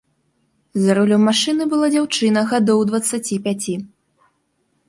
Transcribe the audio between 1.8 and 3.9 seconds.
дзяўчына гадоў дваццаці пяці.